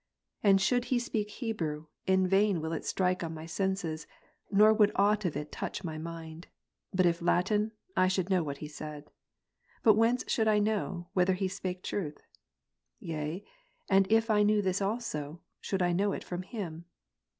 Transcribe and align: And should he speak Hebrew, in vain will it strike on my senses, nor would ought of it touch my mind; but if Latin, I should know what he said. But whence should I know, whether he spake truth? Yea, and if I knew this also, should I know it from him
And 0.41 0.59
should 0.59 0.85
he 0.85 0.97
speak 0.97 1.29
Hebrew, 1.29 1.85
in 2.07 2.25
vain 2.27 2.59
will 2.59 2.73
it 2.73 2.87
strike 2.87 3.23
on 3.23 3.35
my 3.35 3.45
senses, 3.45 4.07
nor 4.49 4.73
would 4.73 4.91
ought 4.95 5.25
of 5.25 5.37
it 5.37 5.51
touch 5.51 5.83
my 5.83 5.99
mind; 5.99 6.47
but 6.91 7.05
if 7.05 7.21
Latin, 7.21 7.73
I 7.95 8.07
should 8.07 8.27
know 8.27 8.41
what 8.41 8.57
he 8.57 8.67
said. 8.67 9.11
But 9.83 9.93
whence 9.93 10.23
should 10.27 10.47
I 10.47 10.57
know, 10.57 11.09
whether 11.13 11.33
he 11.33 11.47
spake 11.47 11.83
truth? 11.83 12.23
Yea, 12.99 13.45
and 13.91 14.11
if 14.11 14.31
I 14.31 14.41
knew 14.41 14.63
this 14.63 14.81
also, 14.81 15.39
should 15.59 15.83
I 15.83 15.91
know 15.93 16.13
it 16.13 16.23
from 16.23 16.41
him 16.41 16.85